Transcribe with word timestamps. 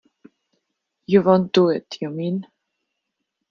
You 1.05 1.21
won't 1.21 1.51
do 1.53 1.69
it, 1.69 1.99
you 2.01 2.09
mean? 2.09 2.47